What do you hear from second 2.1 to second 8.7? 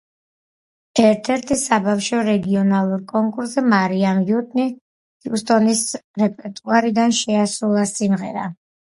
რეგიონალურ კონკურსზე მარიამ უიტნი ჰიუსტონის რეპერტუარიდან შეასრულა სიმღერა.